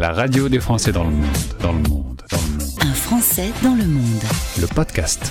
[0.00, 1.26] La radio des Français dans le monde,
[1.60, 2.70] dans le monde, dans le monde.
[2.80, 4.22] Un Français dans le monde.
[4.58, 5.30] Le podcast.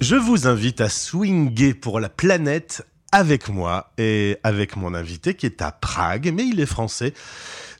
[0.00, 5.46] Je vous invite à swinguer pour la planète avec moi et avec mon invité qui
[5.46, 7.12] est à Prague, mais il est français.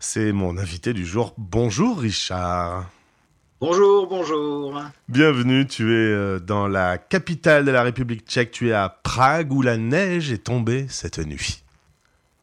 [0.01, 1.35] C'est mon invité du jour.
[1.39, 2.91] Bonjour Richard.
[3.61, 4.83] Bonjour, bonjour.
[5.09, 9.53] Bienvenue, tu es euh, dans la capitale de la République tchèque, tu es à Prague
[9.53, 11.63] où la neige est tombée cette nuit.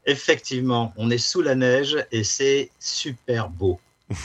[0.06, 3.80] Effectivement, on est sous la neige et c'est super beau.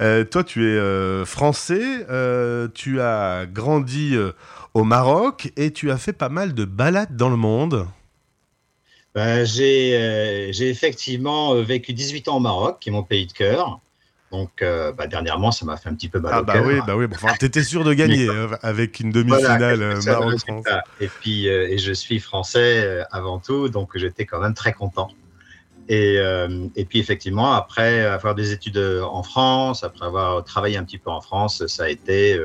[0.00, 4.16] Euh, toi, tu es euh, français, euh, tu as grandi
[4.72, 7.86] au Maroc et tu as fait pas mal de balades dans le monde.
[9.14, 13.80] Ben, j'ai effectivement vécu 18 ans au Maroc, qui est mon pays de cœur.
[14.30, 16.66] Donc, euh, bah, dernièrement, ça m'a fait un petit peu mal Ah au bah cœur.
[16.66, 17.06] oui, bah oui.
[17.12, 20.64] Enfin, t'étais sûr de gagner euh, avec une demi-finale Voilà, euh, Maroc-France.
[21.00, 25.10] Et puis, euh, et je suis français avant tout, donc j'étais quand même très content.
[25.88, 30.84] Et, euh, et puis, effectivement, après avoir des études en France, après avoir travaillé un
[30.84, 32.38] petit peu en France, ça a été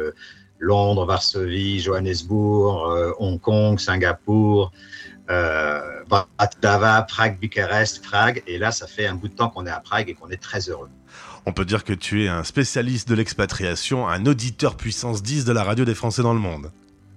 [0.58, 4.72] Londres, Varsovie, Johannesburg, Hong Kong, Singapour,
[5.28, 8.42] Bratislava, Prague, Bucarest, Prague.
[8.48, 10.42] Et là, ça fait un bout de temps qu'on est à Prague et qu'on est
[10.42, 10.90] très heureux.
[11.46, 15.54] On peut dire que tu es un spécialiste de l'expatriation, un auditeur puissance 10 de
[15.54, 16.72] la radio des Français dans le monde.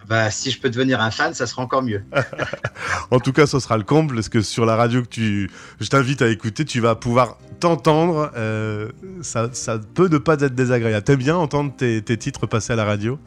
[0.06, 2.02] Bah, si je peux devenir un fan, ça sera encore mieux.
[3.10, 5.88] En tout cas, ce sera le comble, parce que sur la radio que tu, je
[5.88, 8.30] t'invite à écouter, tu vas pouvoir t'entendre.
[8.36, 8.90] euh,
[9.22, 11.04] ça, ça peut ne pas être désagréable.
[11.04, 13.18] T'aimes bien entendre tes, tes titres passer à la radio?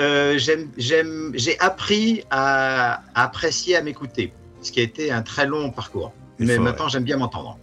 [0.00, 0.38] Euh,
[0.76, 6.12] j'ai appris à, à apprécier, à m'écouter, ce qui a été un très long parcours.
[6.46, 7.58] Mais faut, maintenant, j'aime bien m'entendre.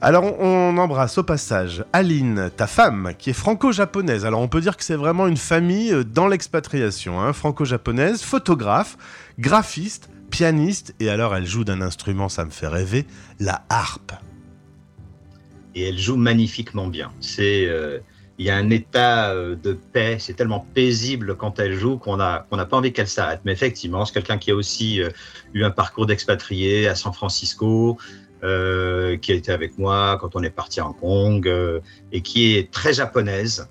[0.00, 4.24] Alors, on, on embrasse au passage Aline, ta femme, qui est franco-japonaise.
[4.24, 8.96] Alors, on peut dire que c'est vraiment une famille euh, dans l'expatriation, hein, franco-japonaise, photographe,
[9.38, 13.06] graphiste, pianiste, et alors elle joue d'un instrument, ça me fait rêver,
[13.40, 14.12] la harpe.
[15.74, 17.12] Et elle joue magnifiquement bien.
[17.20, 17.98] C'est, euh,
[18.38, 20.16] il y a un état euh, de paix.
[20.20, 23.40] C'est tellement paisible quand elle joue qu'on n'a pas envie qu'elle s'arrête.
[23.44, 25.10] Mais effectivement, c'est quelqu'un qui a aussi euh,
[25.54, 27.98] eu un parcours d'expatrié à San Francisco,
[28.44, 31.52] euh, qui a été avec moi quand on est parti à Hong Kong,
[32.12, 33.68] et qui est très japonaise.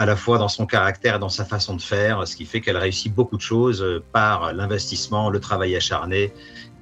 [0.00, 2.60] à la fois dans son caractère et dans sa façon de faire, ce qui fait
[2.60, 6.32] qu'elle réussit beaucoup de choses par l'investissement, le travail acharné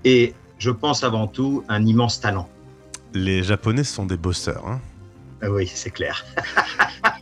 [0.05, 2.49] et, je pense avant tout, un immense talent.
[3.13, 4.67] Les Japonais sont des bosseurs.
[4.67, 4.81] hein.
[5.43, 6.25] Oui, c'est clair.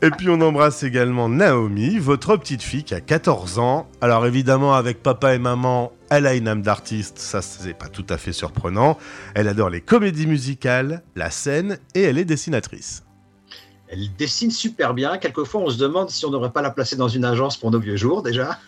[0.02, 3.88] Et puis on embrasse également Naomi, votre petite fille qui a 14 ans.
[4.00, 8.06] Alors évidemment avec papa et maman, elle a une âme d'artiste, ça c'est pas tout
[8.08, 8.98] à fait surprenant.
[9.34, 13.04] Elle adore les comédies musicales, la scène et elle est dessinatrice.
[13.88, 15.18] Elle dessine super bien.
[15.18, 17.78] Quelquefois, on se demande si on n'aurait pas la placer dans une agence pour nos
[17.78, 18.58] vieux jours déjà.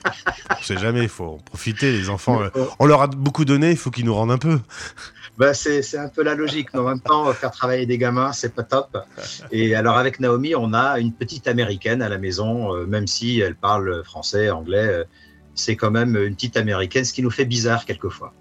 [0.50, 2.40] On sait jamais, il faut en profiter les enfants.
[2.78, 4.60] On leur a beaucoup donné, il faut qu'ils nous rendent un peu.
[5.38, 6.68] Bah, c'est un peu la logique.
[6.72, 8.96] Mais en même temps, faire travailler des gamins, c'est pas top.
[9.52, 13.40] Et alors, avec Naomi, on a une petite américaine à la maison, euh, même si
[13.40, 14.88] elle parle français, anglais.
[14.88, 15.04] euh,
[15.54, 18.32] c'est quand même une petite américaine, ce qui nous fait bizarre quelquefois.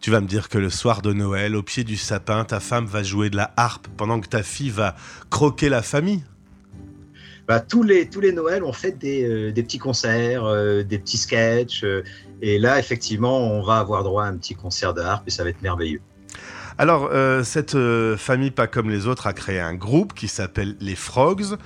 [0.00, 2.86] Tu vas me dire que le soir de Noël, au pied du sapin, ta femme
[2.86, 4.96] va jouer de la harpe pendant que ta fille va
[5.28, 6.22] croquer la famille?
[7.48, 10.98] Bah, tous, les, tous les Noëls, on fait des, euh, des petits concerts, euh, des
[10.98, 11.82] petits sketchs.
[11.84, 12.04] euh,
[12.40, 15.44] et là, effectivement, on va avoir droit à un petit concert de harpe et ça
[15.44, 16.00] va être merveilleux.
[16.80, 20.76] Alors, euh, cette euh, famille, pas comme les autres, a créé un groupe qui s'appelle
[20.80, 21.58] les Frogs.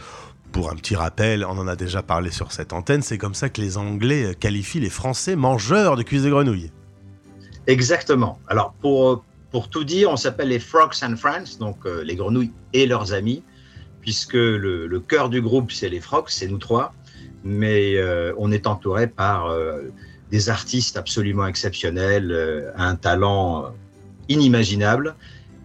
[0.51, 3.49] Pour un petit rappel, on en a déjà parlé sur cette antenne, c'est comme ça
[3.49, 6.73] que les Anglais euh, qualifient les Français mangeurs de cuisses de grenouille.
[7.69, 8.41] Exactement.
[8.49, 12.85] Alors, pour, pour tout dire, on s'appelle les Frogs and Friends, donc les grenouilles et
[12.85, 13.45] leurs amis,
[14.01, 16.93] puisque le, le cœur du groupe, c'est les Frogs, c'est nous trois,
[17.45, 17.97] mais
[18.37, 19.49] on est entouré par
[20.31, 23.73] des artistes absolument exceptionnels, un talent
[24.29, 25.15] inimaginable,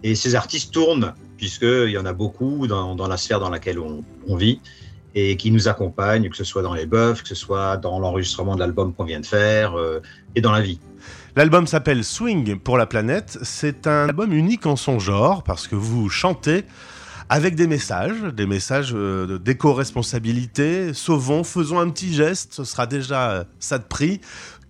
[0.02, 3.78] et ces artistes tournent, puisqu'il y en a beaucoup dans, dans la sphère dans laquelle
[3.78, 4.60] on, vit,
[5.14, 8.54] et qui nous accompagnent, que ce soit dans les bœufs, que ce soit dans l'enregistrement
[8.54, 10.00] de l'album qu'on vient de faire, euh,
[10.34, 10.78] et dans la vie.
[11.36, 13.38] L'album s'appelle Swing pour la planète.
[13.42, 16.64] C'est un album unique en son genre parce que vous chantez
[17.28, 20.92] avec des messages, des messages euh, d'éco-responsabilité.
[20.92, 24.20] Sauvons, faisons un petit geste, ce sera déjà euh, ça de prix.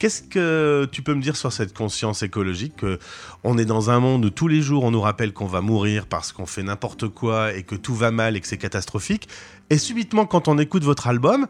[0.01, 2.99] Qu'est-ce que tu peux me dire sur cette conscience écologique que
[3.45, 6.07] On est dans un monde où tous les jours on nous rappelle qu'on va mourir
[6.07, 9.29] parce qu'on fait n'importe quoi et que tout va mal et que c'est catastrophique?
[9.69, 11.47] Et subitement, quand on écoute votre album,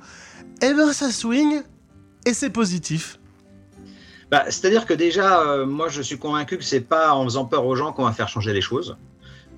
[0.63, 1.63] eh ben ça swing
[2.27, 3.21] et c'est positif.
[4.33, 7.65] Bah, C'est-à-dire que déjà, euh, moi, je suis convaincu que c'est pas en faisant peur
[7.67, 8.97] aux gens qu'on va faire changer les choses.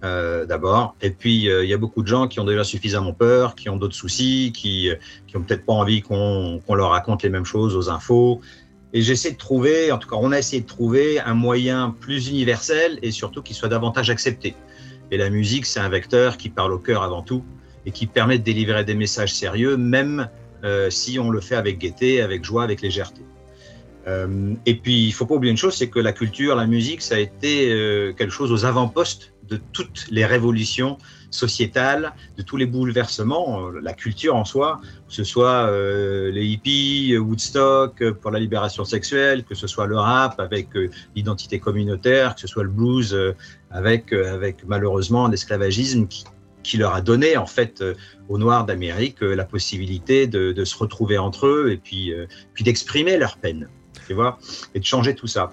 [0.04, 3.14] euh, D'abord, et puis euh, il y a beaucoup de gens qui ont déjà suffisamment
[3.14, 4.90] peur, qui ont d'autres soucis, qui,
[5.26, 8.42] qui ont peut-être pas envie qu'on leur raconte les mêmes choses aux infos.
[8.94, 12.28] Et j'essaie de trouver, en tout cas, on a essayé de trouver un moyen plus
[12.28, 14.54] universel et surtout qui soit davantage accepté.
[15.10, 17.42] Et la musique, c'est un vecteur qui parle au cœur avant tout
[17.86, 20.28] et qui permet de délivrer des messages sérieux, même
[20.64, 23.22] euh, si on le fait avec gaieté, avec joie, avec légèreté.
[24.06, 27.02] Euh, et puis, il faut pas oublier une chose, c'est que la culture, la musique,
[27.02, 30.98] ça a été euh, quelque chose aux avant-postes de toutes les révolutions
[31.30, 33.68] sociétales, de tous les bouleversements.
[33.68, 35.70] Euh, la culture en soi, que ce soit
[36.30, 40.68] les hippies, Woodstock pour la libération sexuelle, que ce soit le rap avec
[41.14, 43.16] l'identité communautaire, que ce soit le blues
[43.70, 46.24] avec, avec malheureusement l'esclavagisme qui,
[46.78, 47.84] leur a donné en fait
[48.28, 52.14] aux Noirs d'Amérique la possibilité de, de, se retrouver entre eux et puis,
[52.54, 53.68] puis d'exprimer leur peine,
[54.06, 54.38] tu vois,
[54.74, 55.50] et de changer tout ça.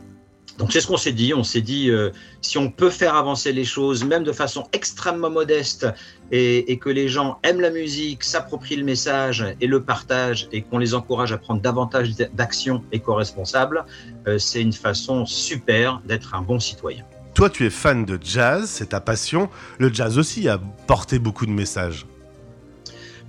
[0.60, 1.34] Donc c'est ce qu'on s'est dit.
[1.34, 2.12] On s'est dit, euh,
[2.42, 5.88] si on peut faire avancer les choses, même de façon extrêmement modeste,
[6.32, 10.78] et, que les gens aiment la musique, s'approprient le message et le partagent, et qu'on
[10.78, 13.86] les encourage à prendre davantage d'actions éco-responsables,
[14.28, 17.06] euh, c'est une façon super d'être un bon citoyen.
[17.34, 19.50] Toi, tu es fan de jazz, c'est ta passion.
[19.80, 22.06] Le jazz aussi a porté beaucoup de messages.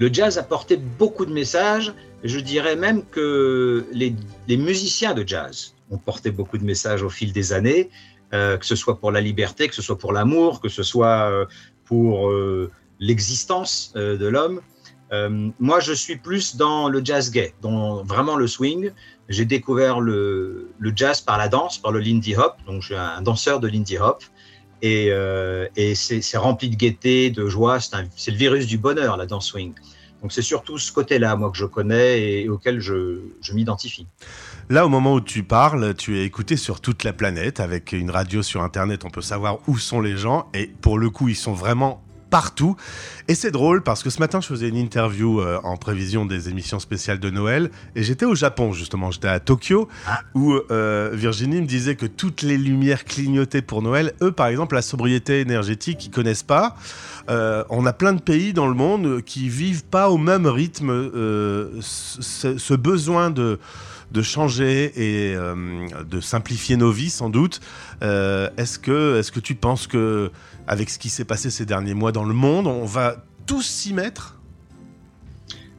[0.00, 1.92] Le jazz a porté beaucoup de messages.
[2.22, 4.14] Je dirais même que les,
[4.56, 7.90] musiciens de jazz, ont porté beaucoup de messages au fil des années,
[8.32, 11.30] euh, que ce soit pour la liberté, que ce soit pour l'amour, que ce soit
[11.30, 11.46] euh,
[11.84, 12.70] pour euh,
[13.00, 14.60] l'existence de l'homme.
[15.58, 18.92] moi, je suis plus dans le jazz gay, dans vraiment le swing.
[19.28, 22.56] J'ai découvert le, le, jazz par la danse, par le Lindy Hop.
[22.66, 24.22] Donc, je suis un danseur de Lindy Hop.
[24.82, 25.10] Et,
[25.76, 27.78] et c'est rempli de gaieté, de joie.
[27.80, 29.74] C'est le virus du bonheur, la danse swing.
[30.22, 34.06] Donc, c'est surtout ce côté-là, moi, que je connais et, auquel je, je m'identifie.
[34.68, 37.60] Là, au moment où tu parles, tu es écouté sur toute la planète.
[37.60, 40.48] Avec une radio sur Internet, on peut savoir où sont les gens.
[40.54, 42.76] Et pour le coup, ils sont vraiment partout.
[43.28, 46.48] Et c'est drôle parce que ce matin, je faisais une interview euh, en prévision des
[46.48, 47.70] émissions spéciales de Noël.
[47.94, 49.10] Et j'étais au Japon, justement.
[49.10, 50.20] J'étais à Tokyo, ah.
[50.34, 54.14] où euh, Virginie me disait que toutes les lumières clignotaient pour Noël.
[54.22, 56.76] Eux, par exemple, la sobriété énergétique, ils connaissent pas.
[57.28, 61.10] Euh, on a plein de pays dans le monde qui vivent pas au même rythme
[61.80, 63.58] ce, besoin de
[64.10, 67.60] de changer et euh, de simplifier nos vies, sans doute.
[68.02, 70.30] Euh, est-ce que, tu penses que,
[70.66, 73.16] avec ce qui s'est passé ces derniers mois dans le monde, on va
[73.46, 74.36] tous s'y mettre?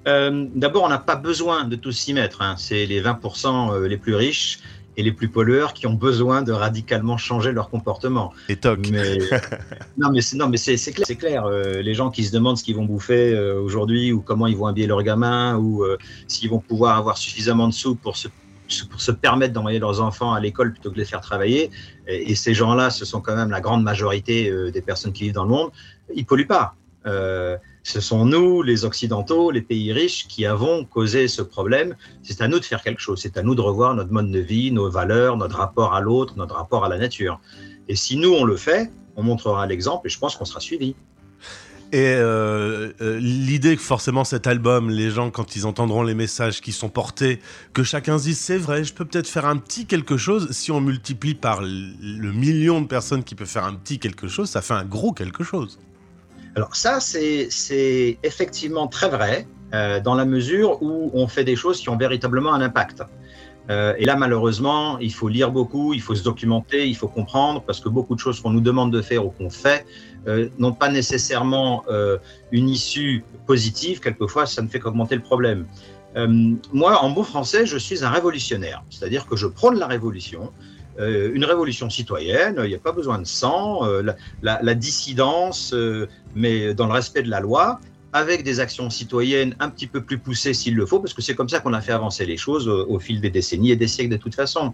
[0.07, 2.41] Euh, D'abord, on n'a pas besoin de tous s'y mettre.
[2.41, 2.55] Hein.
[2.57, 4.59] C'est les 20% les plus riches
[4.97, 8.33] et les plus pollueurs qui ont besoin de radicalement changer leur comportement.
[8.49, 8.89] Et toc.
[9.97, 11.05] non, mais c'est, non, mais c'est, clair.
[11.07, 11.45] C'est clair.
[11.45, 14.57] Euh, les gens qui se demandent ce qu'ils vont bouffer euh, aujourd'hui ou comment ils
[14.57, 15.97] vont habiller leurs gamins ou euh,
[16.27, 18.27] s'ils vont pouvoir avoir suffisamment de sous pour se,
[18.89, 21.71] pour se permettre d'envoyer leurs enfants à l'école plutôt que de les faire travailler.
[22.07, 25.33] Et, et ces gens-là, ce sont quand même la grande majorité des personnes qui vivent
[25.33, 25.71] dans le monde.
[26.13, 26.75] Ils polluent pas.
[27.05, 31.95] Ce sont nous, les Occidentaux, les pays riches, qui avons causé ce problème.
[32.21, 33.19] C'est à nous de faire quelque chose.
[33.21, 36.35] C'est à nous de revoir notre mode de vie, nos valeurs, notre rapport à l'autre,
[36.37, 37.39] notre rapport à la nature.
[37.87, 40.95] Et si nous, on le fait, on montrera l'exemple et je pense qu'on sera suivi.
[41.93, 46.61] Et euh, euh, l'idée que forcément cet album, les gens quand ils entendront les messages
[46.61, 47.41] qui sont portés,
[47.73, 50.51] que chacun se dise c'est vrai, je peux peut-être faire un petit quelque chose.
[50.51, 54.49] Si on multiplie par le million de personnes qui peuvent faire un petit quelque chose,
[54.49, 55.79] ça fait un gros quelque chose.
[56.55, 61.79] Alors ça, c'est effectivement très vrai euh, dans la mesure où on fait des choses
[61.79, 63.03] qui ont véritablement un impact.
[63.69, 67.61] Euh, et là, malheureusement, il faut lire beaucoup, il faut se documenter, il faut comprendre,
[67.61, 69.85] parce que beaucoup de choses qu'on nous demande de faire ou qu'on fait
[70.27, 71.85] euh, n'ont pas nécessairement
[72.51, 74.01] une issue positive.
[74.01, 75.65] Quelquefois, ça ne fait qu'augmenter le problème.
[76.73, 80.51] moi, en beau français, je suis un révolutionnaire, c'est-à-dire que je prône la révolution.
[80.99, 84.03] Euh, une révolution citoyenne, il n'y a pas besoin de sang, euh,
[84.41, 87.79] la, dissidence, euh, mais dans le respect de la loi,
[88.13, 91.35] avec des actions citoyennes un petit peu plus poussées s'il le faut, parce que c'est
[91.35, 94.11] comme ça qu'on a fait avancer les choses au, fil des décennies et des siècles
[94.11, 94.73] de toute façon.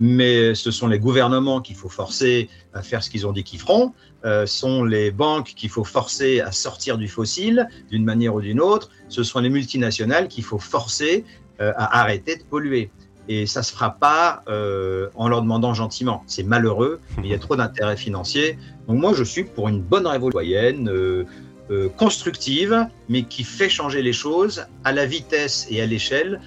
[0.00, 3.60] Mais ce sont les gouvernements qu'il faut forcer à faire ce qu'ils ont dit qu'ils
[3.60, 3.94] feront,
[4.24, 8.60] ce sont les banques qu'il faut forcer à sortir du fossile d'une manière ou d'une
[8.60, 11.24] autre, ce sont les multinationales qu'il faut forcer
[11.58, 12.90] à arrêter de polluer.
[13.28, 16.22] Et ça ne se fera pas euh, en leur demandant gentiment.
[16.26, 18.58] C'est malheureux, mais il y a trop d'intérêts financiers.
[18.88, 20.40] Donc moi, je suis pour une bonne révolution
[20.88, 21.24] euh,
[21.70, 26.40] euh, constructive, mais qui fait changer les choses à la vitesse et à l'échelle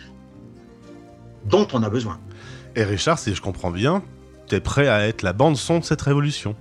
[1.45, 2.19] dont on a besoin.
[2.75, 4.03] Et Richard, si je comprends bien,
[4.47, 6.55] tu es prêt à être la bande-son de cette révolution?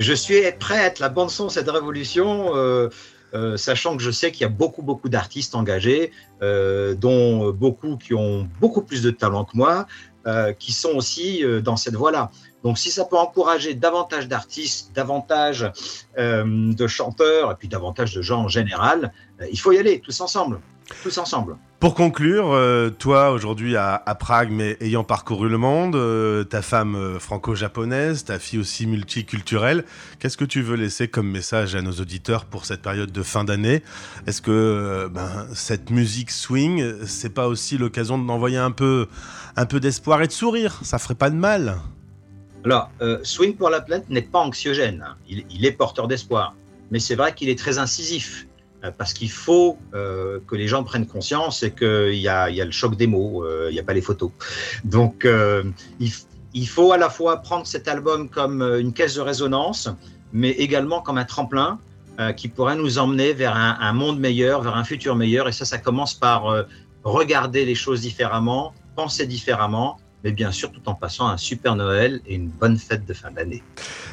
[0.00, 2.56] Je suis prêt à être la bande-son de cette révolution.
[2.56, 2.88] Euh,
[3.34, 6.12] euh, sachant que je sais qu'il y a beaucoup, beaucoup d'artistes engagés,
[6.42, 9.86] euh, dont beaucoup qui ont beaucoup plus de talent que moi,
[10.26, 12.30] euh, qui sont aussi dans cette voie-là.
[12.62, 15.70] Donc si ça peut encourager davantage d'artistes, davantage
[16.16, 19.12] de chanteurs et puis davantage de gens en général,
[19.50, 20.60] il faut y aller tous ensemble.
[21.02, 21.56] Tous ensemble.
[21.80, 26.62] Pour conclure, euh, toi aujourd'hui à, à, Prague, mais ayant parcouru le monde, euh, ta
[26.62, 29.84] femme euh, franco-japonaise, ta fille aussi multiculturelle,
[30.18, 33.44] qu'est-ce que tu veux laisser comme message à nos auditeurs pour cette période de fin
[33.44, 33.82] d'année?
[34.26, 39.06] Est-ce que ben, cette musique swing, c'est pas aussi l'occasion d'envoyer un peu,
[39.56, 40.80] un peu d'espoir et de sourire?
[40.82, 41.76] Ça ferait pas de mal
[42.64, 42.90] Alors,
[43.24, 45.16] Swing pour la planète n'est pas anxiogène, hein.
[45.28, 46.54] il, il est porteur d'espoir,
[46.90, 48.46] mais c'est vrai qu'il est très incisif.
[48.84, 52.70] Euh, parce qu'il faut euh, que les gens prennent conscience et qu'il y a, le
[52.70, 54.30] choc des mots, euh, il n'y a pas les photos.
[54.84, 55.26] Donc,
[56.00, 59.88] il, faut à la fois prendre cet album comme une caisse de résonance,
[60.32, 61.78] mais également comme un tremplin
[62.36, 65.48] qui pourrait nous emmener vers un, un, monde meilleur, vers un futur meilleur.
[65.48, 66.64] Et ça, ça commence par
[67.02, 72.20] regarder les choses différemment, penser différemment, mais bien sûr tout en passant un super Noël
[72.26, 73.62] et une bonne fête de fin d'année.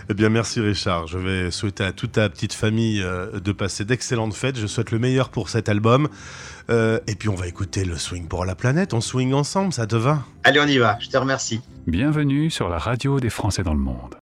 [0.10, 1.08] Eh bien, merci Richard.
[1.08, 4.60] Je vais souhaiter à toute ta petite famille euh, de passer d'excellentes fêtes.
[4.60, 6.10] Je souhaite le meilleur pour cet album.
[6.70, 8.94] Euh, et puis, on va écouter le swing pour la planète.
[8.94, 10.24] On swing ensemble, ça te va?
[10.44, 10.98] Allez, on y va.
[11.00, 11.62] Je te remercie.
[11.88, 14.10] Bienvenue sur la radio des Français dans le monde.